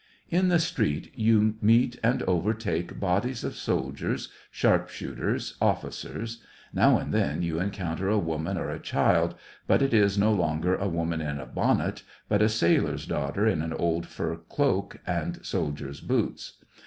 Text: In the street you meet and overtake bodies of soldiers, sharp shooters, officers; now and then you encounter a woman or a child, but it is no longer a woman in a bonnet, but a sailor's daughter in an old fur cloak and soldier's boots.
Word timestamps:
In 0.31 0.47
the 0.47 0.57
street 0.57 1.11
you 1.15 1.57
meet 1.61 1.99
and 2.01 2.23
overtake 2.23 2.99
bodies 2.99 3.43
of 3.43 3.55
soldiers, 3.55 4.29
sharp 4.49 4.89
shooters, 4.89 5.55
officers; 5.61 6.41
now 6.73 6.97
and 6.97 7.13
then 7.13 7.43
you 7.43 7.59
encounter 7.59 8.09
a 8.09 8.17
woman 8.17 8.57
or 8.57 8.71
a 8.71 8.79
child, 8.79 9.35
but 9.67 9.83
it 9.83 9.93
is 9.93 10.17
no 10.17 10.33
longer 10.33 10.75
a 10.75 10.89
woman 10.89 11.21
in 11.21 11.39
a 11.39 11.45
bonnet, 11.45 12.01
but 12.27 12.41
a 12.41 12.49
sailor's 12.49 13.05
daughter 13.05 13.45
in 13.45 13.61
an 13.61 13.73
old 13.73 14.07
fur 14.07 14.37
cloak 14.49 14.97
and 15.05 15.45
soldier's 15.45 16.01
boots. 16.01 16.53